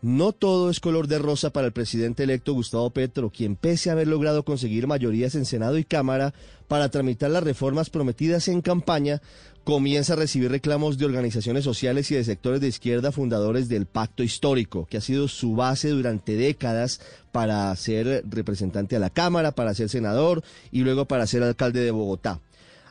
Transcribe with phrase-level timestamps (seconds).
[0.00, 3.94] No todo es color de rosa para el presidente electo Gustavo Petro, quien pese a
[3.94, 6.34] haber logrado conseguir mayorías en Senado y Cámara
[6.68, 9.20] para tramitar las reformas prometidas en campaña,
[9.64, 14.22] comienza a recibir reclamos de organizaciones sociales y de sectores de izquierda fundadores del Pacto
[14.22, 17.00] Histórico, que ha sido su base durante décadas
[17.32, 21.90] para ser representante a la Cámara, para ser senador y luego para ser alcalde de
[21.90, 22.40] Bogotá.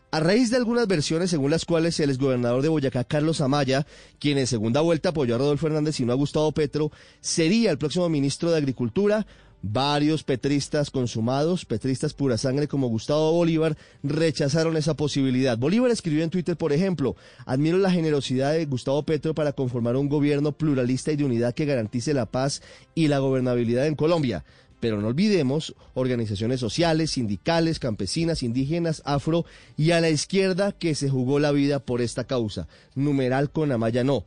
[0.10, 3.86] A raíz de algunas versiones según las cuales el exgobernador de Boyacá, Carlos Amaya,
[4.20, 7.78] quien en segunda vuelta apoyó a Rodolfo Hernández y no a Gustavo Petro, sería el
[7.78, 9.28] próximo ministro de Agricultura,
[9.62, 15.58] varios petristas consumados, petristas pura sangre como Gustavo Bolívar, rechazaron esa posibilidad.
[15.58, 20.08] Bolívar escribió en Twitter, por ejemplo, admiro la generosidad de Gustavo Petro para conformar un
[20.08, 22.62] gobierno pluralista y de unidad que garantice la paz
[22.96, 24.46] y la gobernabilidad en Colombia.
[24.80, 31.10] Pero no olvidemos organizaciones sociales, sindicales, campesinas, indígenas, afro y a la izquierda que se
[31.10, 32.68] jugó la vida por esta causa.
[32.96, 34.26] Numeral con Amaya no.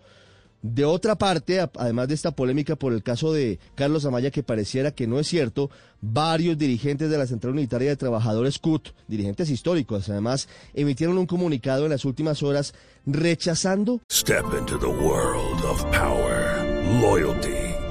[0.63, 4.91] De otra parte, además de esta polémica por el caso de Carlos Amaya, que pareciera
[4.91, 5.71] que no es cierto,
[6.03, 11.85] varios dirigentes de la Central Unitaria de Trabajadores CUT, dirigentes históricos, además, emitieron un comunicado
[11.85, 12.75] en las últimas horas
[13.07, 14.03] rechazando.
[14.13, 16.63] Step into the world of power,
[17.01, 17.60] loyalty.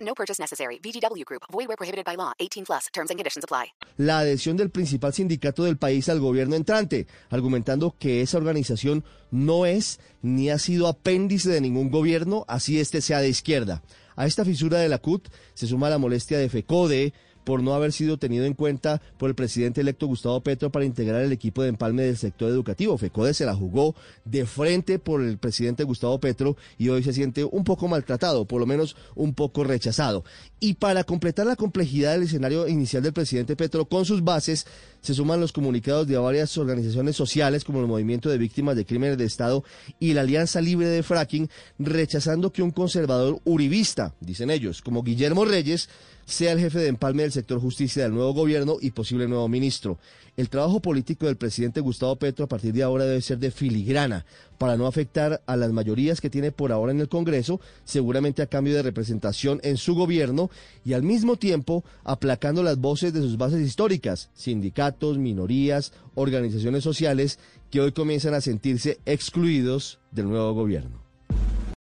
[0.00, 0.78] No purchase necessary.
[0.82, 1.44] VGW Group.
[1.50, 2.32] Void where prohibited by law.
[2.38, 2.88] 18 plus.
[2.92, 3.72] Terms and conditions apply.
[3.96, 9.66] La adhesión del principal sindicato del país al gobierno entrante, argumentando que esa organización no
[9.66, 13.82] es ni ha sido apéndice de ningún gobierno, así este sea de izquierda.
[14.16, 17.14] A esta fisura de la CUT se suma la molestia de FECODE,
[17.50, 21.22] por no haber sido tenido en cuenta por el presidente electo Gustavo Petro para integrar
[21.22, 22.96] el equipo de empalme del sector educativo.
[22.96, 27.42] FECODE se la jugó de frente por el presidente Gustavo Petro y hoy se siente
[27.42, 30.22] un poco maltratado, por lo menos un poco rechazado.
[30.60, 34.64] Y para completar la complejidad del escenario inicial del presidente Petro con sus bases,
[35.00, 39.18] se suman los comunicados de varias organizaciones sociales como el Movimiento de Víctimas de Crímenes
[39.18, 39.64] de Estado
[39.98, 41.50] y la Alianza Libre de Fracking,
[41.80, 45.88] rechazando que un conservador uribista, dicen ellos, como Guillermo Reyes,
[46.30, 49.98] sea el jefe de empalme del sector justicia del nuevo gobierno y posible nuevo ministro.
[50.36, 54.24] El trabajo político del presidente Gustavo Petro a partir de ahora debe ser de filigrana
[54.58, 58.46] para no afectar a las mayorías que tiene por ahora en el Congreso, seguramente a
[58.46, 60.50] cambio de representación en su gobierno
[60.84, 67.38] y al mismo tiempo aplacando las voces de sus bases históricas, sindicatos, minorías, organizaciones sociales
[67.70, 71.00] que hoy comienzan a sentirse excluidos del nuevo gobierno.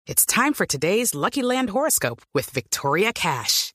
[0.07, 3.75] It's time for today's Lucky Land horoscope with Victoria Cash.